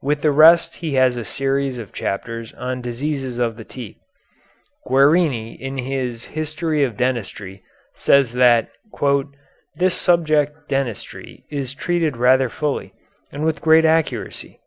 With 0.00 0.22
the 0.22 0.32
rest 0.32 0.76
he 0.76 0.94
has 0.94 1.18
a 1.18 1.24
series 1.26 1.76
of 1.76 1.92
chapters 1.92 2.54
on 2.54 2.80
diseases 2.80 3.38
of 3.38 3.56
the 3.58 3.64
teeth. 3.64 3.98
Guerini 4.88 5.52
in 5.54 5.76
his 5.76 6.24
"History 6.24 6.82
of 6.82 6.96
Dentistry" 6.96 7.62
says 7.94 8.32
that 8.32 8.70
"this 9.76 9.94
subject 9.94 10.70
[dentistry] 10.70 11.44
is 11.50 11.74
treated 11.74 12.16
rather 12.16 12.48
fully, 12.48 12.94
and 13.30 13.44
with 13.44 13.60
great 13.60 13.84
accuracy." 13.84 14.60